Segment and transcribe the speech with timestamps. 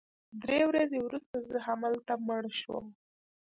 [0.43, 2.85] درې ورځې وروسته زه همالته مړ شوم